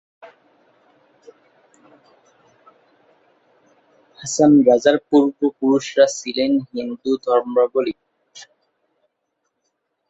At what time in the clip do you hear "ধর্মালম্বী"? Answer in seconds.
7.25-7.93